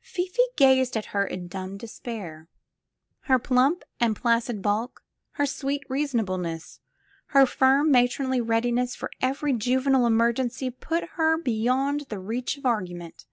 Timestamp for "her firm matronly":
7.26-8.40